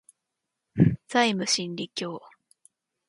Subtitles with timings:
[1.09, 2.23] ザイム真理教